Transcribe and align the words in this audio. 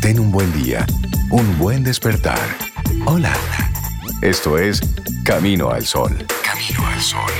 Ten 0.00 0.18
un 0.18 0.32
buen 0.32 0.50
día, 0.54 0.86
un 1.30 1.58
buen 1.58 1.84
despertar. 1.84 2.38
Hola. 3.04 3.36
Esto 4.22 4.56
es 4.56 4.80
Camino 5.26 5.68
al 5.68 5.84
Sol. 5.84 6.16
Camino 6.42 6.86
al 6.86 7.00
Sol. 7.00 7.30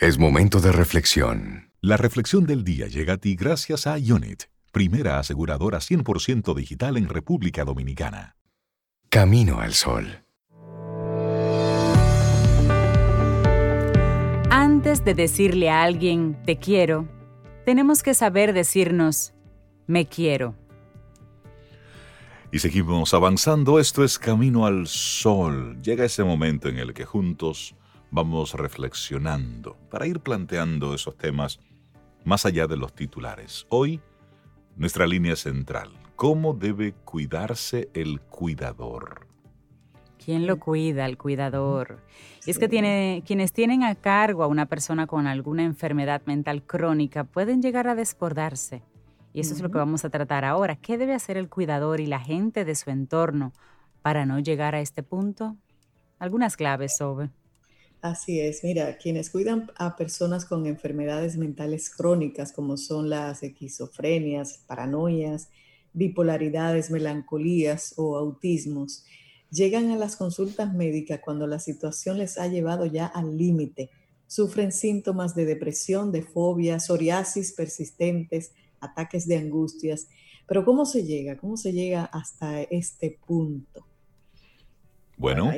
Es 0.00 0.18
momento 0.18 0.60
de 0.60 0.72
reflexión. 0.72 1.70
La 1.80 1.96
reflexión 1.96 2.44
del 2.44 2.64
día 2.64 2.88
llega 2.88 3.14
a 3.14 3.16
ti 3.18 3.36
gracias 3.36 3.86
a 3.86 3.94
Unit, 3.94 4.42
primera 4.72 5.20
aseguradora 5.20 5.78
100% 5.78 6.52
digital 6.52 6.96
en 6.96 7.08
República 7.08 7.64
Dominicana. 7.64 8.34
Camino 9.10 9.60
al 9.60 9.74
Sol. 9.74 10.24
Antes 14.50 15.04
de 15.04 15.14
decirle 15.14 15.70
a 15.70 15.84
alguien 15.84 16.36
te 16.44 16.58
quiero, 16.58 17.19
tenemos 17.64 18.02
que 18.02 18.14
saber 18.14 18.52
decirnos 18.52 19.32
me 19.86 20.06
quiero. 20.06 20.54
Y 22.52 22.58
seguimos 22.58 23.14
avanzando, 23.14 23.78
esto 23.78 24.02
es 24.02 24.18
Camino 24.18 24.66
al 24.66 24.86
Sol. 24.88 25.80
Llega 25.82 26.04
ese 26.04 26.24
momento 26.24 26.68
en 26.68 26.78
el 26.78 26.94
que 26.94 27.04
juntos 27.04 27.76
vamos 28.10 28.54
reflexionando 28.54 29.76
para 29.88 30.06
ir 30.06 30.20
planteando 30.20 30.94
esos 30.94 31.16
temas 31.16 31.60
más 32.24 32.46
allá 32.46 32.66
de 32.66 32.76
los 32.76 32.92
titulares. 32.92 33.66
Hoy, 33.68 34.00
nuestra 34.76 35.06
línea 35.06 35.36
central, 35.36 35.92
¿cómo 36.16 36.52
debe 36.54 36.92
cuidarse 37.04 37.88
el 37.94 38.20
cuidador? 38.20 39.29
¿Quién 40.22 40.46
lo 40.46 40.60
cuida, 40.60 41.06
el 41.06 41.16
cuidador? 41.16 41.98
Y 42.44 42.50
es 42.50 42.58
que 42.58 42.68
tiene, 42.68 43.22
quienes 43.26 43.52
tienen 43.52 43.82
a 43.82 43.94
cargo 43.94 44.42
a 44.42 44.46
una 44.46 44.66
persona 44.66 45.06
con 45.06 45.26
alguna 45.26 45.64
enfermedad 45.64 46.22
mental 46.26 46.62
crónica 46.62 47.24
pueden 47.24 47.62
llegar 47.62 47.88
a 47.88 47.94
desbordarse. 47.94 48.82
Y 49.32 49.40
eso 49.40 49.54
es 49.54 49.60
lo 49.60 49.70
que 49.70 49.78
vamos 49.78 50.04
a 50.04 50.10
tratar 50.10 50.44
ahora. 50.44 50.76
¿Qué 50.76 50.98
debe 50.98 51.14
hacer 51.14 51.36
el 51.36 51.48
cuidador 51.48 52.00
y 52.00 52.06
la 52.06 52.20
gente 52.20 52.64
de 52.64 52.74
su 52.74 52.90
entorno 52.90 53.52
para 54.02 54.26
no 54.26 54.40
llegar 54.40 54.74
a 54.74 54.80
este 54.80 55.02
punto? 55.02 55.56
Algunas 56.18 56.56
claves, 56.56 56.96
Sobe. 56.98 57.30
Así 58.02 58.40
es, 58.40 58.64
mira, 58.64 58.96
quienes 58.96 59.28
cuidan 59.30 59.70
a 59.76 59.94
personas 59.94 60.46
con 60.46 60.66
enfermedades 60.66 61.36
mentales 61.36 61.90
crónicas 61.90 62.52
como 62.52 62.78
son 62.78 63.10
las 63.10 63.42
esquizofrenias, 63.42 64.64
paranoias, 64.66 65.50
bipolaridades, 65.92 66.90
melancolías 66.90 67.94
o 67.98 68.16
autismos, 68.16 69.04
Llegan 69.50 69.90
a 69.90 69.96
las 69.96 70.16
consultas 70.16 70.72
médicas 70.72 71.20
cuando 71.24 71.46
la 71.46 71.58
situación 71.58 72.18
les 72.18 72.38
ha 72.38 72.46
llevado 72.46 72.86
ya 72.86 73.06
al 73.06 73.36
límite. 73.36 73.90
Sufren 74.26 74.70
síntomas 74.70 75.34
de 75.34 75.44
depresión, 75.44 76.12
de 76.12 76.22
fobia, 76.22 76.78
psoriasis 76.78 77.52
persistentes, 77.52 78.52
ataques 78.80 79.26
de 79.26 79.38
angustias. 79.38 80.08
Pero 80.46 80.64
¿cómo 80.64 80.86
se 80.86 81.04
llega? 81.04 81.36
¿Cómo 81.36 81.56
se 81.56 81.72
llega 81.72 82.04
hasta 82.04 82.62
este 82.62 83.18
punto? 83.26 83.86
Bueno, 85.16 85.52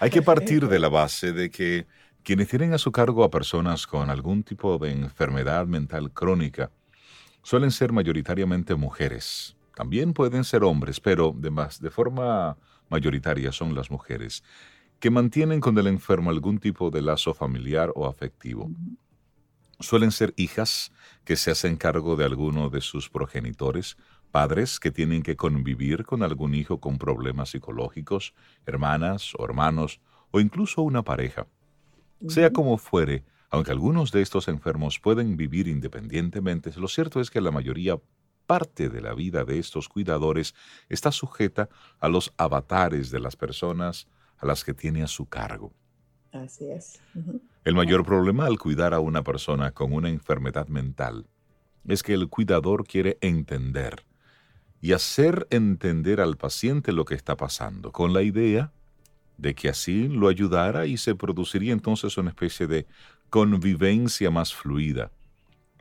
hay, 0.00 0.10
que 0.10 0.22
partir 0.22 0.66
de 0.66 0.78
la 0.80 0.88
base 0.88 1.32
de 1.32 1.50
que 1.50 1.86
quienes 2.24 2.48
tienen 2.48 2.72
a 2.72 2.78
su 2.78 2.90
cargo 2.90 3.22
a 3.22 3.30
personas 3.30 3.86
con 3.86 4.10
algún 4.10 4.42
tipo 4.42 4.76
de 4.76 4.90
enfermedad 4.90 5.66
mental 5.66 6.12
crónica 6.12 6.72
suelen 7.42 7.70
ser 7.70 7.92
mayoritariamente 7.92 8.74
mujeres. 8.74 9.56
También 9.76 10.12
pueden 10.12 10.42
ser 10.42 10.64
hombres, 10.64 10.98
pero 10.98 11.32
de, 11.32 11.50
más, 11.50 11.80
de 11.80 11.90
forma 11.90 12.58
mayoritaria 12.88 13.52
son 13.52 13.74
las 13.74 13.90
mujeres, 13.90 14.42
que 15.00 15.10
mantienen 15.10 15.60
con 15.60 15.78
el 15.78 15.86
enfermo 15.86 16.30
algún 16.30 16.58
tipo 16.58 16.90
de 16.90 17.02
lazo 17.02 17.34
familiar 17.34 17.92
o 17.94 18.06
afectivo. 18.06 18.70
Suelen 19.80 20.10
ser 20.10 20.34
hijas 20.36 20.90
que 21.24 21.36
se 21.36 21.52
hacen 21.52 21.76
cargo 21.76 22.16
de 22.16 22.24
alguno 22.24 22.68
de 22.68 22.80
sus 22.80 23.08
progenitores, 23.08 23.96
padres 24.32 24.80
que 24.80 24.90
tienen 24.90 25.22
que 25.22 25.36
convivir 25.36 26.04
con 26.04 26.22
algún 26.22 26.54
hijo 26.54 26.80
con 26.80 26.98
problemas 26.98 27.50
psicológicos, 27.50 28.34
hermanas 28.66 29.32
o 29.38 29.44
hermanos, 29.44 30.00
o 30.30 30.40
incluso 30.40 30.82
una 30.82 31.02
pareja. 31.02 31.46
Sea 32.26 32.52
como 32.52 32.76
fuere, 32.76 33.24
aunque 33.50 33.70
algunos 33.70 34.10
de 34.10 34.20
estos 34.20 34.48
enfermos 34.48 34.98
pueden 34.98 35.36
vivir 35.36 35.68
independientemente, 35.68 36.72
lo 36.76 36.88
cierto 36.88 37.20
es 37.20 37.30
que 37.30 37.40
la 37.40 37.50
mayoría 37.52 37.98
parte 38.48 38.88
de 38.88 39.02
la 39.02 39.12
vida 39.12 39.44
de 39.44 39.58
estos 39.58 39.90
cuidadores 39.90 40.54
está 40.88 41.12
sujeta 41.12 41.68
a 42.00 42.08
los 42.08 42.32
avatares 42.38 43.10
de 43.10 43.20
las 43.20 43.36
personas 43.36 44.08
a 44.38 44.46
las 44.46 44.64
que 44.64 44.72
tiene 44.72 45.02
a 45.02 45.06
su 45.06 45.26
cargo. 45.26 45.70
Así 46.32 46.64
es. 46.70 46.98
El 47.64 47.74
mayor 47.74 48.06
problema 48.06 48.46
al 48.46 48.58
cuidar 48.58 48.94
a 48.94 49.00
una 49.00 49.22
persona 49.22 49.72
con 49.72 49.92
una 49.92 50.08
enfermedad 50.08 50.66
mental 50.68 51.26
es 51.86 52.02
que 52.02 52.14
el 52.14 52.28
cuidador 52.28 52.86
quiere 52.86 53.18
entender 53.20 54.06
y 54.80 54.92
hacer 54.92 55.46
entender 55.50 56.20
al 56.20 56.38
paciente 56.38 56.92
lo 56.92 57.04
que 57.04 57.16
está 57.16 57.36
pasando, 57.36 57.92
con 57.92 58.14
la 58.14 58.22
idea 58.22 58.72
de 59.36 59.54
que 59.54 59.68
así 59.68 60.08
lo 60.08 60.28
ayudara 60.28 60.86
y 60.86 60.96
se 60.96 61.14
produciría 61.14 61.74
entonces 61.74 62.16
una 62.16 62.30
especie 62.30 62.66
de 62.66 62.86
convivencia 63.28 64.30
más 64.30 64.54
fluida. 64.54 65.10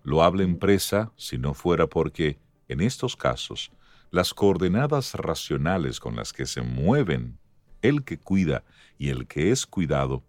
Lo 0.03 0.21
habla 0.21 0.43
empresa 0.43 1.13
si 1.15 1.37
no 1.37 1.53
fuera 1.53 1.87
porque 1.87 2.39
en 2.67 2.81
estos 2.81 3.15
casos, 3.15 3.71
las 4.11 4.33
coordenadas 4.33 5.15
racionales 5.15 5.99
con 5.99 6.15
las 6.15 6.33
que 6.33 6.45
se 6.45 6.61
mueven 6.61 7.37
el 7.81 8.03
que 8.03 8.17
cuida 8.17 8.63
y 8.97 9.09
el 9.09 9.27
que 9.27 9.51
es 9.51 9.65
cuidado 9.65 10.23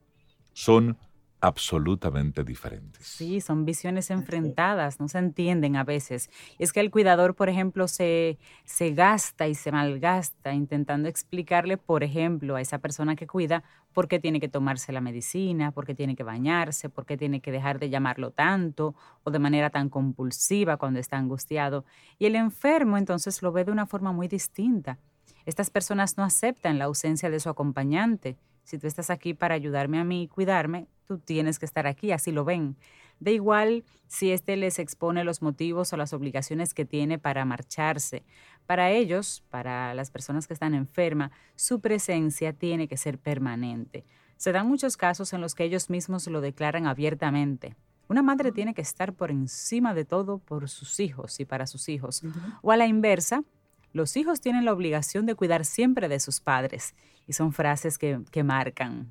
son 0.53 0.99
absolutamente 1.41 2.43
diferentes. 2.43 3.07
Sí, 3.07 3.41
son 3.41 3.65
visiones 3.65 4.11
enfrentadas, 4.11 4.99
no 4.99 5.09
se 5.09 5.19
entienden 5.19 5.77
a 5.77 5.85
veces. 5.85 6.31
Es 6.59 6.73
que 6.73 6.81
el 6.81 6.91
cuidador, 6.91 7.35
por 7.35 7.49
ejemplo, 7.49 7.87
se, 7.87 8.39
se 8.65 8.93
gasta 8.93 9.47
y 9.47 9.55
se 9.55 9.71
malgasta 9.71 10.53
intentando 10.53 11.09
explicarle, 11.09 11.77
por 11.77 12.03
ejemplo, 12.03 12.57
a 12.57 12.61
esa 12.61 12.79
persona 12.79 13.15
que 13.15 13.27
cuida 13.27 13.63
por 13.93 14.09
qué 14.09 14.19
tiene 14.19 14.41
que 14.41 14.49
tomarse 14.49 14.93
la 14.93 15.01
medicina, 15.01 15.71
por 15.71 15.87
qué 15.87 15.95
tiene 15.95 16.17
que 16.17 16.25
bañarse, 16.25 16.89
por 16.89 17.07
qué 17.07 17.17
tiene 17.17 17.41
que 17.41 17.53
dejar 17.53 17.79
de 17.79 17.91
llamarlo 17.91 18.31
tanto 18.33 18.95
o 19.23 19.31
de 19.31 19.39
manera 19.39 19.71
tan 19.71 19.89
compulsiva 19.89 20.77
cuando 20.77 20.99
está 20.99 21.19
angustiado. 21.19 21.85
Y 22.19 22.27
el 22.27 22.35
enfermo 22.35 22.97
entonces 22.97 23.43
lo 23.43 23.53
ve 23.53 23.65
de 23.65 23.73
una 23.73 23.87
forma 23.87 24.13
muy 24.13 24.29
distinta. 24.29 24.99
Estas 25.47 25.71
personas 25.71 26.19
no 26.19 26.25
aceptan 26.25 26.79
la 26.79 26.87
ausencia 26.87 27.31
de 27.31 27.41
su 27.41 27.49
acompañante 27.49 28.37
si 28.69 28.77
tú 28.77 28.87
estás 28.87 29.09
aquí 29.09 29.33
para 29.33 29.55
ayudarme 29.55 29.99
a 29.99 30.05
mí 30.05 30.25
y 30.25 30.29
cuidarme, 30.29 30.89
tú 31.07 31.19
tienes 31.19 31.59
que 31.59 31.65
estar 31.65 31.87
aquí, 31.87 32.13
así 32.13 32.33
lo 32.33 32.45
ven. 32.45 32.77
Da 33.19 33.31
igual 33.31 33.83
si 34.09 34.31
éste 34.31 34.59
les 34.59 34.79
expone 34.79 35.25
los 35.25 35.41
motivos 35.41 35.91
o 35.95 35.97
las 35.97 36.13
obligaciones 36.13 36.75
que 36.75 36.85
tiene 36.85 37.19
para 37.19 37.47
marcharse. 37.47 38.25
Para 38.67 38.91
ellos, 38.91 39.43
para 39.49 39.95
las 39.95 40.11
personas 40.11 40.47
que 40.47 40.53
están 40.53 40.75
enfermas, 40.75 41.31
su 41.57 41.81
presencia 41.81 42.53
tiene 42.53 42.89
que 42.89 42.99
ser 42.99 43.19
permanente. 43.19 44.05
Se 44.37 44.53
dan 44.53 44.69
muchos 44.69 44.99
casos 44.99 45.33
en 45.33 45.41
los 45.41 45.55
que 45.55 45.65
ellos 45.65 45.89
mismos 45.89 46.27
lo 46.27 46.43
declaran 46.43 46.87
abiertamente. 46.87 47.75
Una 48.07 48.23
madre 48.23 48.53
tiene 48.53 48.75
que 48.75 48.83
estar 48.83 49.15
por 49.15 49.31
encima 49.31 49.95
de 49.95 50.05
todo 50.05 50.41
por 50.41 50.69
sus 50.69 51.01
hijos 51.01 51.41
y 51.41 51.47
para 51.47 51.67
sus 51.67 51.89
hijos. 51.89 52.23
O 52.61 52.71
a 52.71 52.77
la 52.77 52.87
inversa, 52.87 53.45
los 53.93 54.17
hijos 54.17 54.41
tienen 54.41 54.65
la 54.65 54.73
obligación 54.73 55.27
de 55.27 55.35
cuidar 55.35 55.65
siempre 55.65 56.09
de 56.09 56.21
sus 56.21 56.41
padres 56.41 56.95
y 57.27 57.33
son 57.33 57.53
frases 57.53 57.99
que, 57.99 58.43
marcan. 58.43 59.09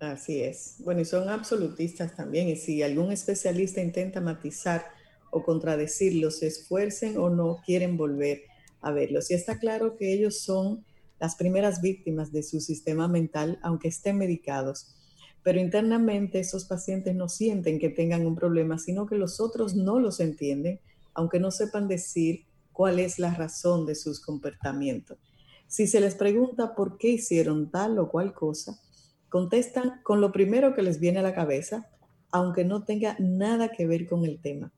Así 0.00 0.40
es. 0.40 0.76
Bueno, 0.78 1.00
y 1.00 1.04
son 1.04 1.28
absolutistas 1.28 2.14
también. 2.14 2.48
Y 2.48 2.56
si 2.56 2.82
algún 2.82 3.12
especialista 3.12 3.80
intenta 3.80 4.20
matizar 4.20 4.84
o 5.30 5.42
contradecirlos, 5.42 6.38
se 6.38 6.48
esfuercen 6.48 7.18
o 7.18 7.30
no, 7.30 7.60
quieren 7.64 7.96
volver 7.96 8.42
a 8.80 8.92
verlos. 8.92 9.30
Y 9.30 9.34
está 9.34 9.58
claro 9.58 9.96
que 9.96 10.12
ellos 10.12 10.40
son 10.40 10.84
las 11.18 11.36
primeras 11.36 11.80
víctimas 11.80 12.32
de 12.32 12.42
su 12.42 12.60
sistema 12.60 13.08
mental, 13.08 13.58
aunque 13.62 13.88
estén 13.88 14.18
medicados. 14.18 14.94
Pero 15.42 15.60
internamente 15.60 16.40
esos 16.40 16.64
pacientes 16.64 17.14
no 17.14 17.28
sienten 17.28 17.78
que 17.78 17.90
tengan 17.90 18.26
un 18.26 18.34
problema, 18.34 18.78
sino 18.78 19.06
que 19.06 19.16
los 19.16 19.40
otros 19.40 19.74
no 19.74 20.00
los 20.00 20.20
entienden, 20.20 20.80
aunque 21.14 21.40
no 21.40 21.50
sepan 21.50 21.88
decir 21.88 22.46
cuál 22.74 22.98
es 22.98 23.18
la 23.18 23.32
razón 23.32 23.86
de 23.86 23.94
sus 23.94 24.20
comportamientos. 24.20 25.16
Si 25.68 25.86
se 25.86 26.00
les 26.00 26.14
pregunta 26.16 26.74
por 26.74 26.98
qué 26.98 27.08
hicieron 27.08 27.70
tal 27.70 27.98
o 27.98 28.10
cual 28.10 28.34
cosa, 28.34 28.78
contestan 29.30 30.02
con 30.02 30.20
lo 30.20 30.32
primero 30.32 30.74
que 30.74 30.82
les 30.82 31.00
viene 31.00 31.20
a 31.20 31.22
la 31.22 31.34
cabeza, 31.34 31.88
aunque 32.30 32.64
no 32.64 32.84
tenga 32.84 33.16
nada 33.18 33.68
que 33.68 33.86
ver 33.86 34.06
con 34.06 34.24
el 34.24 34.40
tema. 34.40 34.72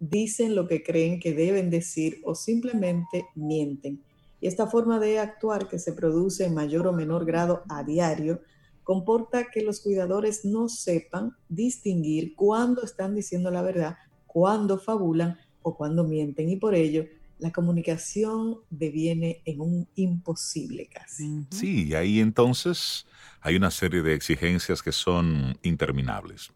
Dicen 0.00 0.56
lo 0.56 0.66
que 0.66 0.82
creen 0.82 1.20
que 1.20 1.34
deben 1.34 1.70
decir 1.70 2.20
o 2.24 2.34
simplemente 2.34 3.26
mienten. 3.34 4.02
Y 4.40 4.48
esta 4.48 4.66
forma 4.66 4.98
de 4.98 5.20
actuar 5.20 5.68
que 5.68 5.78
se 5.78 5.92
produce 5.92 6.46
en 6.46 6.54
mayor 6.54 6.88
o 6.88 6.92
menor 6.92 7.24
grado 7.24 7.62
a 7.68 7.84
diario 7.84 8.40
comporta 8.82 9.50
que 9.52 9.62
los 9.62 9.80
cuidadores 9.80 10.44
no 10.44 10.68
sepan 10.68 11.36
distinguir 11.48 12.34
cuándo 12.34 12.82
están 12.82 13.14
diciendo 13.14 13.50
la 13.50 13.62
verdad, 13.62 13.96
cuándo 14.26 14.78
fabulan 14.78 15.38
o 15.62 15.76
cuándo 15.76 16.02
mienten 16.02 16.48
y 16.48 16.56
por 16.56 16.74
ello 16.74 17.04
la 17.42 17.50
comunicación 17.50 18.58
deviene 18.70 19.42
en 19.44 19.60
un 19.60 19.88
imposible 19.96 20.86
casi. 20.86 21.44
Sí, 21.50 21.88
y 21.88 21.94
ahí 21.94 22.20
entonces 22.20 23.04
hay 23.40 23.56
una 23.56 23.72
serie 23.72 24.02
de 24.02 24.14
exigencias 24.14 24.80
que 24.80 24.92
son 24.92 25.58
interminables. 25.62 26.52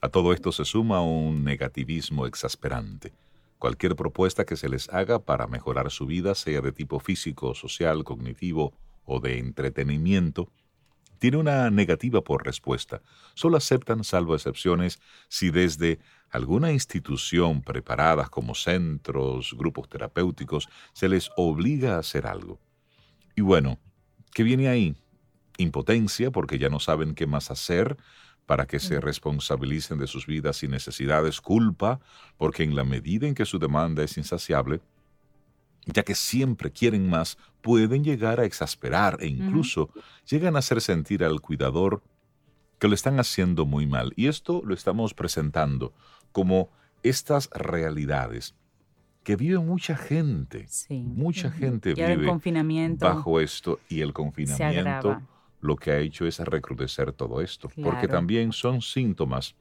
A 0.00 0.08
todo 0.08 0.32
esto 0.32 0.50
se 0.50 0.64
suma 0.64 1.02
un 1.02 1.44
negativismo 1.44 2.26
exasperante. 2.26 3.12
Cualquier 3.58 3.94
propuesta 3.96 4.46
que 4.46 4.56
se 4.56 4.70
les 4.70 4.88
haga 4.88 5.18
para 5.18 5.46
mejorar 5.46 5.90
su 5.90 6.06
vida, 6.06 6.34
sea 6.34 6.62
de 6.62 6.72
tipo 6.72 7.00
físico, 7.00 7.54
social, 7.54 8.02
cognitivo 8.02 8.72
o 9.04 9.20
de 9.20 9.38
entretenimiento, 9.38 10.50
tiene 11.20 11.36
una 11.36 11.70
negativa 11.70 12.22
por 12.22 12.44
respuesta. 12.44 13.02
Solo 13.34 13.58
aceptan, 13.58 14.02
salvo 14.04 14.34
excepciones, 14.34 14.98
si 15.28 15.50
desde 15.50 16.00
alguna 16.30 16.72
institución 16.72 17.62
preparada 17.62 18.26
como 18.28 18.54
centros, 18.54 19.54
grupos 19.56 19.88
terapéuticos, 19.88 20.68
se 20.94 21.08
les 21.08 21.30
obliga 21.36 21.96
a 21.96 21.98
hacer 21.98 22.26
algo. 22.26 22.58
Y 23.36 23.42
bueno, 23.42 23.78
¿qué 24.32 24.42
viene 24.42 24.68
ahí? 24.68 24.96
Impotencia 25.58 26.30
porque 26.30 26.58
ya 26.58 26.70
no 26.70 26.80
saben 26.80 27.14
qué 27.14 27.26
más 27.26 27.50
hacer 27.50 27.98
para 28.46 28.66
que 28.66 28.80
se 28.80 28.98
responsabilicen 28.98 29.98
de 29.98 30.06
sus 30.06 30.26
vidas 30.26 30.62
y 30.62 30.68
necesidades, 30.68 31.42
culpa 31.42 32.00
porque 32.38 32.62
en 32.62 32.74
la 32.74 32.84
medida 32.84 33.28
en 33.28 33.34
que 33.34 33.44
su 33.44 33.58
demanda 33.58 34.02
es 34.02 34.16
insaciable, 34.16 34.80
ya 35.86 36.02
que 36.02 36.14
siempre 36.14 36.70
quieren 36.70 37.08
más, 37.08 37.38
pueden 37.62 38.04
llegar 38.04 38.40
a 38.40 38.44
exasperar 38.44 39.18
e 39.20 39.26
incluso 39.26 39.90
llegan 40.28 40.56
a 40.56 40.60
hacer 40.60 40.80
sentir 40.80 41.24
al 41.24 41.40
cuidador 41.40 42.02
que 42.78 42.88
lo 42.88 42.94
están 42.94 43.20
haciendo 43.20 43.66
muy 43.66 43.86
mal. 43.86 44.12
Y 44.16 44.28
esto 44.28 44.62
lo 44.64 44.74
estamos 44.74 45.14
presentando 45.14 45.92
como 46.32 46.70
estas 47.02 47.50
realidades 47.50 48.54
que 49.22 49.36
vive 49.36 49.58
mucha 49.58 49.96
gente. 49.96 50.66
Mucha 50.90 51.50
gente 51.50 51.94
vive 51.94 52.26
confinamiento 52.26 53.06
bajo 53.06 53.40
esto 53.40 53.78
y 53.88 54.00
el 54.00 54.12
confinamiento 54.12 55.20
lo 55.60 55.76
que 55.76 55.90
ha 55.90 55.98
hecho 55.98 56.26
es 56.26 56.38
recrudecer 56.38 57.12
todo 57.12 57.40
esto. 57.40 57.68
Porque 57.82 58.08
también 58.08 58.52
son 58.52 58.80
síntomas 58.80 59.54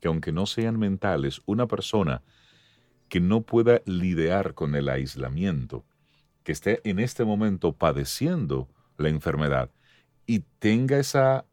que 0.00 0.08
aunque 0.08 0.32
no 0.32 0.46
sean 0.46 0.78
mentales, 0.78 1.40
una 1.46 1.66
persona 1.66 2.22
que 3.10 3.20
no 3.20 3.42
pueda 3.42 3.82
lidiar 3.84 4.54
con 4.54 4.74
el 4.74 4.88
aislamiento, 4.88 5.84
que 6.44 6.52
esté 6.52 6.80
en 6.88 7.00
este 7.00 7.24
momento 7.24 7.72
padeciendo 7.72 8.68
la 8.96 9.10
enfermedad 9.10 9.70
y 10.26 10.44
tenga 10.60 10.98
esa 10.98 11.44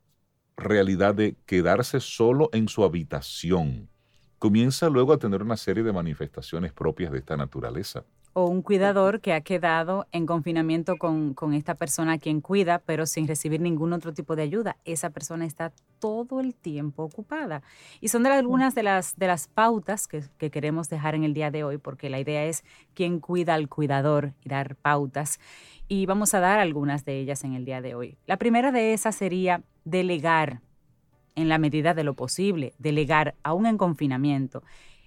realidad 0.56 1.16
de 1.16 1.36
quedarse 1.46 2.00
solo 2.00 2.50
en 2.54 2.70
su 2.70 2.84
habitación, 2.84 3.90
comienza 4.38 4.88
luego 4.90 5.14
a 5.14 5.18
tener 5.18 5.42
una 5.42 5.58
serie 5.58 5.84
de 5.84 5.92
manifestaciones 5.92 6.72
propias 6.74 7.12
de 7.12 7.18
esta 7.18 7.36
naturaleza 7.36 8.06
o 8.40 8.46
un 8.46 8.62
cuidador 8.62 9.20
que 9.20 9.34
ha 9.34 9.42
quedado 9.42 10.06
en 10.12 10.28
confinamiento 10.28 10.98
con, 10.98 11.34
esta 11.56 11.74
persona 11.74 12.12
a 12.14 12.18
quien 12.20 12.40
cuida, 12.40 12.78
pero 12.86 13.08
sin 13.08 13.28
recibir 13.28 13.60
ningún 13.62 13.94
otro 13.94 14.14
tipo 14.14 14.36
de 14.36 14.44
ayuda. 14.44 14.78
Esa 14.86 15.10
persona 15.10 15.44
está 15.44 15.74
todo 15.98 16.40
el 16.40 16.54
tiempo 16.54 17.02
ocupada. 17.02 17.64
Y 18.00 18.10
son 18.10 18.22
de 18.22 18.30
algunas 18.30 18.76
de 18.76 18.84
las, 18.84 19.18
de 19.18 19.26
las 19.26 19.48
pautas 19.48 20.08
que, 20.08 20.22
que 20.38 20.52
queremos 20.52 20.88
dejar 20.88 21.16
en 21.16 21.24
el 21.24 21.34
día 21.34 21.50
de 21.50 21.64
hoy, 21.64 21.80
porque 21.80 22.12
la 22.12 22.20
idea 22.20 22.46
es 22.46 22.64
quién 22.94 23.20
cuida 23.20 23.56
al 23.56 23.70
cuidador 23.70 24.34
y 24.46 24.50
dar 24.50 24.76
pautas. 24.76 25.40
Y 25.88 26.06
vamos 26.06 26.36
a 26.36 26.40
dar 26.40 26.60
algunas 26.60 27.06
de 27.06 27.20
ellas 27.20 27.44
en 27.44 27.56
el 27.56 27.66
día 27.66 27.82
de 27.82 27.96
hoy. 27.96 28.20
La 28.28 28.38
primera 28.38 28.72
de 28.72 28.94
esas 28.94 29.16
sería 29.16 29.64
delegar 29.84 30.62
en 31.34 31.50
la 31.50 31.58
medida 31.58 31.96
de 31.96 32.04
lo 32.04 32.14
posible, 32.14 32.74
delegar 32.78 33.34
aún 33.42 33.66
en 33.66 33.80
confinamiento 33.80 34.62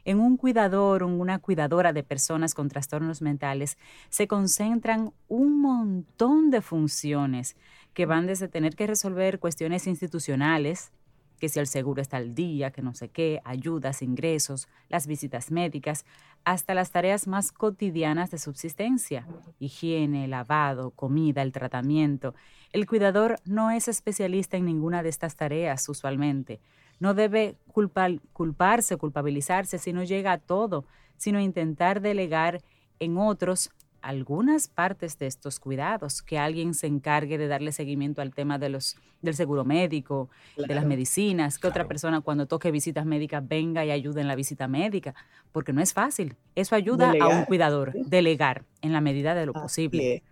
en 0.04 0.20
un 0.20 0.36
cuidador 0.36 1.02
o 1.02 1.08
una 1.08 1.38
cuidadora 1.38 1.92
de 1.92 2.02
personas 2.02 2.54
con 2.54 2.68
trastornos 2.68 3.22
mentales 3.22 3.78
se 4.08 4.28
concentran 4.28 5.12
un 5.28 5.60
montón 5.60 6.50
de 6.50 6.62
funciones 6.62 7.56
que 7.94 8.06
van 8.06 8.26
desde 8.26 8.48
tener 8.48 8.76
que 8.76 8.86
resolver 8.86 9.38
cuestiones 9.38 9.86
institucionales, 9.86 10.92
que 11.38 11.48
si 11.48 11.58
el 11.58 11.66
seguro 11.66 12.02
está 12.02 12.18
al 12.18 12.34
día, 12.34 12.70
que 12.70 12.82
no 12.82 12.94
sé 12.94 13.08
qué, 13.08 13.40
ayudas, 13.44 14.02
ingresos, 14.02 14.68
las 14.88 15.06
visitas 15.06 15.50
médicas, 15.50 16.04
hasta 16.44 16.74
las 16.74 16.90
tareas 16.90 17.26
más 17.26 17.50
cotidianas 17.52 18.30
de 18.30 18.38
subsistencia, 18.38 19.26
higiene, 19.58 20.28
lavado, 20.28 20.90
comida, 20.90 21.42
el 21.42 21.52
tratamiento. 21.52 22.34
El 22.72 22.86
cuidador 22.86 23.40
no 23.44 23.70
es 23.70 23.88
especialista 23.88 24.56
en 24.56 24.66
ninguna 24.66 25.02
de 25.02 25.08
estas 25.08 25.36
tareas 25.36 25.88
usualmente, 25.88 26.60
no 27.00 27.14
debe 27.14 27.56
culpar, 27.72 28.20
culparse, 28.32 28.96
culpabilizarse 28.96 29.78
si 29.78 29.92
no 29.92 30.04
llega 30.04 30.32
a 30.32 30.38
todo, 30.38 30.84
sino 31.16 31.40
intentar 31.40 32.00
delegar 32.00 32.62
en 33.00 33.18
otros 33.18 33.70
algunas 34.02 34.68
partes 34.68 35.18
de 35.18 35.26
estos 35.26 35.60
cuidados, 35.60 36.22
que 36.22 36.38
alguien 36.38 36.72
se 36.72 36.86
encargue 36.86 37.36
de 37.36 37.48
darle 37.48 37.72
seguimiento 37.72 38.22
al 38.22 38.32
tema 38.32 38.58
de 38.58 38.70
los, 38.70 38.96
del 39.20 39.34
seguro 39.34 39.64
médico, 39.64 40.30
de 40.56 40.74
las 40.74 40.86
medicinas, 40.86 41.58
que 41.58 41.66
otra 41.66 41.86
persona 41.86 42.20
cuando 42.22 42.46
toque 42.46 42.70
visitas 42.70 43.04
médicas 43.04 43.46
venga 43.46 43.84
y 43.84 43.90
ayude 43.90 44.22
en 44.22 44.28
la 44.28 44.36
visita 44.36 44.68
médica, 44.68 45.14
porque 45.52 45.72
no 45.72 45.82
es 45.82 45.92
fácil. 45.92 46.36
Eso 46.54 46.74
ayuda 46.74 47.12
a 47.20 47.28
un 47.28 47.44
cuidador, 47.44 47.92
delegar 48.06 48.64
en 48.80 48.92
la 48.92 49.02
medida 49.02 49.34
de 49.34 49.46
lo 49.46 49.52
posible. 49.52 50.22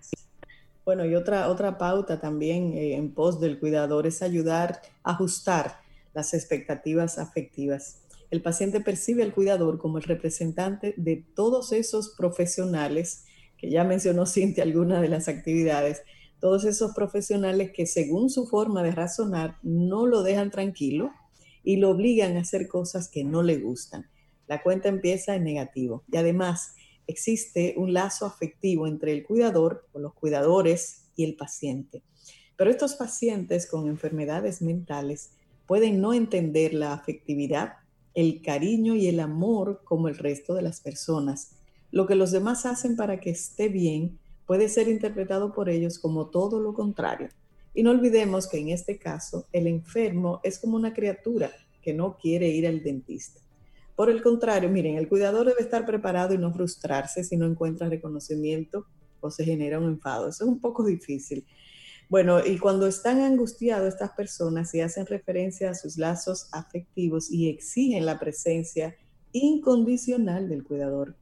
Bueno, 0.87 1.05
y 1.05 1.15
otra, 1.15 1.49
otra 1.49 1.77
pauta 1.77 2.19
también 2.19 2.73
eh, 2.73 2.97
en 2.97 3.13
pos 3.13 3.39
del 3.41 3.59
cuidador 3.59 4.07
es 4.07 4.23
ayudar 4.23 4.81
a 5.03 5.11
ajustar 5.11 5.88
las 6.19 6.35
expectativas 6.35 7.17
afectivas. 7.19 8.03
El 8.33 8.43
paciente 8.43 8.81
percibe 8.81 9.23
al 9.23 9.33
cuidador 9.33 9.79
como 9.79 9.99
el 9.99 10.05
representante 10.05 10.93
de 10.97 11.25
todos 11.35 11.71
esos 11.71 12.17
profesionales, 12.19 13.25
que 13.57 13.71
ya 13.71 13.85
mencionó 13.85 14.27
Cintia 14.27 14.65
algunas 14.65 15.01
de 15.01 15.09
las 15.09 15.29
actividades, 15.29 16.03
todos 16.41 16.65
esos 16.65 16.93
profesionales 16.93 17.71
que 17.73 17.87
según 17.87 18.31
su 18.31 18.49
forma 18.49 18.83
de 18.83 18.91
razonar 18.91 19.59
no 19.63 20.07
lo 20.07 20.25
dejan 20.25 20.51
tranquilo 20.51 21.13
y 21.63 21.77
lo 21.77 21.91
obligan 21.91 22.37
a 22.37 22.41
hacer 22.41 22.67
cosas 22.67 23.09
que 23.09 23.23
no 23.23 23.45
le 23.45 23.59
gustan. 23.59 24.11
La 24.49 24.61
cuenta 24.61 24.89
empieza 24.89 25.37
en 25.37 25.45
negativo 25.45 26.03
y 26.11 26.17
además 26.17 26.75
existe 27.07 27.75
un 27.77 27.93
lazo 27.93 28.27
afectivo 28.27 28.89
entre 28.89 29.13
el 29.13 29.23
cuidador 29.25 29.87
o 29.93 30.01
los 30.01 30.15
cuidadores 30.15 31.05
y 31.15 31.25
el 31.25 31.37
paciente. 31.37 32.03
Pero 32.57 32.73
estos 32.73 32.97
pacientes 32.97 33.69
con 33.69 33.87
enfermedades 33.87 34.63
mentales 34.63 35.31
pueden 35.69 36.01
no 36.01 36.15
entender 36.15 36.73
la 36.73 36.95
afectividad, 36.95 37.75
el 38.15 38.41
cariño 38.41 38.97
y 38.97 39.07
el 39.07 39.21
amor 39.21 39.83
como 39.85 40.09
el 40.09 40.17
resto 40.17 40.55
de 40.55 40.63
las 40.63 40.81
personas. 40.81 41.53
Lo 41.93 42.07
que 42.07 42.15
los 42.15 42.33
demás 42.33 42.65
hacen 42.65 42.97
para 42.97 43.21
que 43.21 43.31
esté 43.31 43.69
bien 43.69 44.19
puede 44.47 44.71
ser 44.71 44.89
interpretado 44.89 45.53
por 45.53 45.69
ellos 45.69 45.99
como 45.99 46.31
todo 46.31 46.59
lo 46.59 46.73
contrario. 46.73 47.29
Y 47.75 47.83
no 47.83 47.91
olvidemos 47.91 48.49
que 48.49 48.59
en 48.59 48.71
este 48.71 48.99
caso 48.99 49.47
el 49.53 49.67
enfermo 49.67 50.41
es 50.43 50.59
como 50.59 50.75
una 50.75 50.95
criatura 50.95 51.51
que 51.83 51.93
no 51.93 52.17
quiere 52.17 52.49
ir 52.49 52.67
al 52.67 52.83
dentista. 52.83 53.41
Por 53.95 54.09
el 54.09 54.23
contrario, 54.23 54.71
miren, 54.71 54.97
el 54.97 55.07
cuidador 55.07 55.47
debe 55.47 55.61
estar 55.61 55.85
preparado 55.85 56.33
y 56.33 56.39
no 56.39 56.51
frustrarse 56.51 57.25
si 57.25 57.37
no 57.37 57.45
encuentra 57.45 57.91
reconocimiento 57.91 58.87
o 59.21 59.31
se 59.31 59.45
genera 59.45 59.79
un 59.79 59.85
enfado. 59.85 60.31
Eso 60.31 60.45
es 60.45 60.51
un 60.51 60.61
poco 60.61 60.83
difícil. 60.83 61.45
Bueno, 62.09 62.45
y 62.45 62.59
cuando 62.59 62.87
están 62.87 63.21
angustiados 63.21 63.89
estas 63.89 64.13
personas 64.13 64.75
y 64.75 64.81
hacen 64.81 65.05
referencia 65.05 65.71
a 65.71 65.75
sus 65.75 65.99
lazos 65.99 66.49
afectivos 66.53 67.31
y 67.31 67.51
exigen 67.51 68.07
la 68.07 68.19
presencia 68.19 68.97
incondicional 69.33 70.49
del 70.49 70.65
cuidador, 70.65 71.17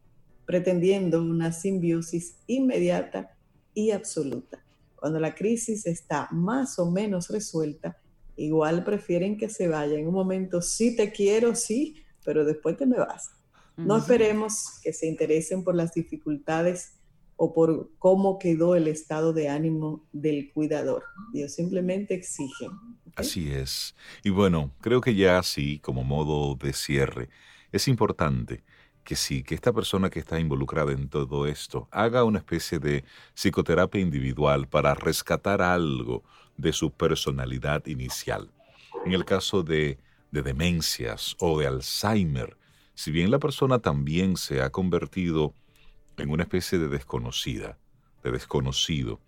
pretendiendo 0.45 1.21
una 1.21 1.50
simbiosis 1.50 2.37
inmediata 2.47 3.37
y 3.75 3.90
absoluta. 3.90 4.64
Cuando 4.95 5.19
la 5.19 5.35
crisis 5.35 5.87
está 5.87 6.28
más 6.31 6.78
o 6.78 6.88
menos 6.88 7.31
resuelta, 7.31 7.99
igual 8.37 8.85
prefieren 8.85 9.37
que 9.37 9.49
se 9.49 9.66
vaya 9.66 9.99
en 9.99 10.07
un 10.07 10.14
momento, 10.14 10.62
sí 10.62 10.95
te 10.95 11.11
quiero, 11.11 11.57
sí, 11.57 11.97
pero 12.25 12.45
después 12.45 12.76
te 12.76 12.87
me 12.87 12.99
vas. 12.99 13.31
No 13.76 13.99
esperemos 13.99 14.78
que 14.83 14.93
se 14.93 15.07
interesen 15.07 15.62
por 15.62 15.75
las 15.75 15.93
dificultades 15.93 16.96
o 17.37 17.52
por 17.52 17.90
cómo 17.99 18.38
quedó 18.38 18.75
el 18.75 18.88
estado 18.88 19.33
de 19.33 19.49
ánimo 19.49 20.07
del 20.12 20.52
cuidador. 20.52 21.05
Dios 21.33 21.55
simplemente 21.55 22.14
exige. 22.14 22.69
Así 23.14 23.52
es. 23.52 23.95
Y 24.25 24.31
bueno, 24.31 24.73
creo 24.81 25.00
que 25.00 25.14
ya 25.14 25.38
así, 25.38 25.78
como 25.78 26.02
modo 26.02 26.55
de 26.55 26.73
cierre, 26.73 27.28
es 27.73 27.88
importante 27.88 28.64
que 29.05 29.16
sí, 29.16 29.43
que 29.43 29.55
esta 29.55 29.73
persona 29.73 30.11
que 30.11 30.19
está 30.19 30.40
involucrada 30.40 30.93
en 30.93 31.09
todo 31.09 31.47
esto 31.47 31.88
haga 31.93 32.25
una 32.25 32.38
especie 32.38 32.78
de 32.78 33.05
psicoterapia 33.35 34.00
individual 34.00 34.66
para 34.66 34.95
rescatar 34.95 35.62
algo 35.62 36.25
de 36.57 36.73
su 36.73 36.90
personalidad 36.90 37.87
inicial. 37.87 38.50
En 39.05 39.12
el 39.12 39.25
caso 39.25 39.62
de, 39.62 39.99
de 40.33 40.43
demencias 40.43 41.37
o 41.38 41.61
de 41.61 41.69
Alzheimer, 41.69 42.57
si 42.95 43.12
bien 43.12 43.31
la 43.31 43.38
persona 43.38 43.78
también 43.78 44.37
se 44.37 44.61
ha 44.61 44.71
convertido 44.71 45.55
en 46.16 46.30
una 46.30 46.44
especie 46.44 46.78
de 46.78 46.88
desconocida, 46.88 47.78
de 48.23 48.30
desconocido. 48.30 49.20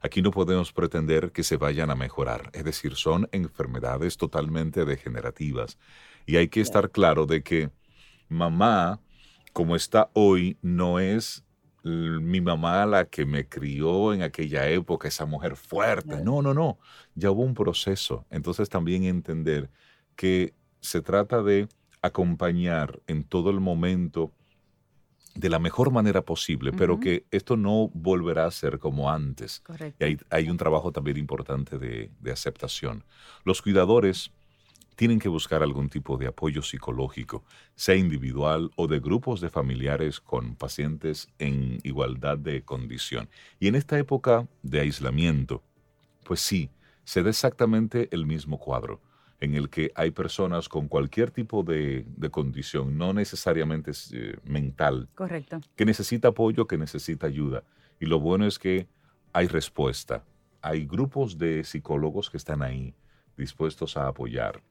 Aquí 0.00 0.22
no 0.22 0.30
podemos 0.30 0.72
pretender 0.72 1.32
que 1.32 1.42
se 1.42 1.56
vayan 1.56 1.90
a 1.90 1.94
mejorar, 1.94 2.50
es 2.52 2.64
decir, 2.64 2.94
son 2.94 3.28
enfermedades 3.32 4.16
totalmente 4.16 4.84
degenerativas. 4.84 5.78
Y 6.26 6.36
hay 6.36 6.48
que 6.48 6.60
estar 6.60 6.90
claro 6.90 7.26
de 7.26 7.42
que 7.42 7.70
mamá, 8.28 9.00
como 9.52 9.74
está 9.74 10.10
hoy, 10.12 10.58
no 10.62 11.00
es 11.00 11.44
mi 11.86 12.40
mamá 12.40 12.84
la 12.84 13.04
que 13.04 13.24
me 13.24 13.48
crió 13.48 14.12
en 14.12 14.22
aquella 14.22 14.68
época, 14.68 15.06
esa 15.08 15.24
mujer 15.24 15.56
fuerte. 15.56 16.22
No, 16.22 16.42
no, 16.42 16.52
no. 16.52 16.78
Ya 17.14 17.30
hubo 17.30 17.42
un 17.42 17.54
proceso. 17.54 18.26
Entonces 18.28 18.68
también 18.68 19.04
entender 19.04 19.70
que 20.16 20.52
se 20.80 21.00
trata 21.00 21.42
de 21.42 21.68
acompañar 22.02 23.00
en 23.06 23.24
todo 23.24 23.50
el 23.50 23.60
momento 23.60 24.32
de 25.36 25.48
la 25.48 25.58
mejor 25.58 25.90
manera 25.90 26.22
posible, 26.22 26.72
pero 26.72 26.98
que 26.98 27.26
esto 27.30 27.56
no 27.56 27.88
volverá 27.94 28.46
a 28.46 28.50
ser 28.50 28.78
como 28.78 29.10
antes. 29.10 29.60
Correcto. 29.60 30.06
Y 30.06 30.18
hay, 30.30 30.48
un 30.48 30.56
trabajo 30.56 30.92
también 30.92 31.16
importante 31.16 31.78
de, 31.78 32.10
de 32.20 32.32
aceptación. 32.32 33.04
Los 33.44 33.62
cuidadores 33.62 34.32
tienen 34.96 35.18
que 35.18 35.28
buscar 35.28 35.62
algún 35.62 35.90
tipo 35.90 36.16
de 36.16 36.26
apoyo 36.26 36.62
psicológico, 36.62 37.44
sea 37.74 37.96
individual 37.96 38.70
o 38.76 38.88
de 38.88 38.98
grupos 38.98 39.40
de 39.40 39.50
familiares 39.50 40.20
con 40.20 40.56
pacientes 40.56 41.28
en 41.38 41.78
igualdad 41.84 42.38
de 42.38 42.62
condición. 42.62 43.28
Y 43.60 43.68
en 43.68 43.74
esta 43.74 43.98
época 43.98 44.48
de 44.62 44.80
aislamiento, 44.80 45.62
pues 46.24 46.40
sí, 46.40 46.70
se 47.04 47.22
da 47.22 47.28
exactamente 47.28 48.08
el 48.10 48.26
mismo 48.26 48.58
cuadro 48.58 49.00
en 49.40 49.54
el 49.54 49.68
que 49.68 49.92
hay 49.94 50.10
personas 50.10 50.68
con 50.68 50.88
cualquier 50.88 51.30
tipo 51.30 51.62
de, 51.62 52.06
condición, 52.30 52.96
no 52.96 53.12
necesariamente 53.12 53.92
eh, 54.12 54.36
mental, 54.44 55.08
Correcto. 55.14 55.60
que 55.74 55.84
necesita 55.84 56.28
apoyo, 56.28 56.66
que 56.66 56.78
necesita 56.78 57.26
ayuda. 57.26 57.62
Y 58.00 58.06
lo 58.06 58.20
bueno 58.20 58.46
es 58.46 58.58
que 58.58 58.88
hay 59.32 59.46
respuesta. 59.46 60.24
Hay 60.62 60.86
grupos 60.86 61.38
de 61.38 61.64
psicólogos 61.64 62.30
que 62.30 62.38
están 62.38 62.62
ahí 62.62 62.94
dispuestos 63.36 63.96
a 63.96 64.08
apoyar. 64.08 64.62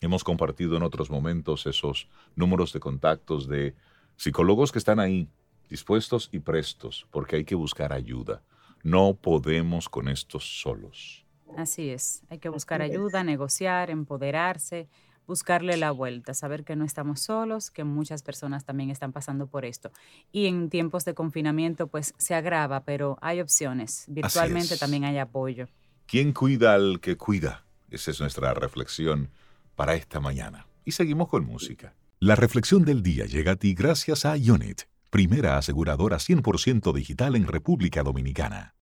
Hemos 0.00 0.24
compartido 0.24 0.76
en 0.76 0.82
otros 0.82 1.08
momentos 1.08 1.66
esos 1.66 2.08
números 2.34 2.72
de 2.72 2.80
contactos 2.80 3.48
de 3.48 3.74
psicólogos 4.16 4.72
que 4.72 4.78
están 4.78 5.00
ahí, 5.00 5.28
dispuestos 5.68 6.28
y 6.32 6.40
prestos, 6.40 7.06
porque 7.10 7.36
hay 7.36 7.44
que 7.44 7.54
buscar 7.54 7.92
ayuda. 7.92 8.42
No 8.82 9.14
podemos 9.14 9.88
con 9.88 10.08
estos 10.08 10.60
solos. 10.60 11.25
Así 11.56 11.90
es, 11.90 12.22
hay 12.28 12.38
que 12.38 12.48
buscar 12.48 12.82
ayuda, 12.82 13.22
negociar, 13.24 13.90
empoderarse, 13.90 14.88
buscarle 15.26 15.76
la 15.76 15.90
vuelta, 15.90 16.34
saber 16.34 16.64
que 16.64 16.76
no 16.76 16.84
estamos 16.84 17.20
solos, 17.20 17.70
que 17.70 17.84
muchas 17.84 18.22
personas 18.22 18.64
también 18.64 18.90
están 18.90 19.12
pasando 19.12 19.46
por 19.46 19.64
esto. 19.64 19.90
Y 20.32 20.46
en 20.46 20.70
tiempos 20.70 21.04
de 21.04 21.14
confinamiento, 21.14 21.88
pues 21.88 22.14
se 22.16 22.34
agrava, 22.34 22.84
pero 22.84 23.18
hay 23.20 23.40
opciones. 23.40 24.04
Virtualmente 24.08 24.76
también 24.76 25.04
hay 25.04 25.18
apoyo. 25.18 25.66
¿Quién 26.06 26.32
cuida 26.32 26.74
al 26.74 27.00
que 27.00 27.16
cuida? 27.16 27.64
Esa 27.90 28.10
es 28.10 28.20
nuestra 28.20 28.54
reflexión 28.54 29.30
para 29.74 29.94
esta 29.94 30.20
mañana. 30.20 30.66
Y 30.84 30.92
seguimos 30.92 31.28
con 31.28 31.44
música. 31.44 31.94
La 32.20 32.36
reflexión 32.36 32.84
del 32.84 33.02
día 33.02 33.26
llega 33.26 33.52
a 33.52 33.56
ti 33.56 33.74
gracias 33.74 34.24
a 34.24 34.34
Unit, 34.34 34.82
primera 35.10 35.58
aseguradora 35.58 36.16
100% 36.16 36.92
digital 36.94 37.36
en 37.36 37.46
República 37.46 38.02
Dominicana. 38.02 38.76